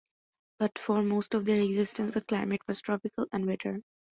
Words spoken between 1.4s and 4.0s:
their existence the climate was tropical and wetter.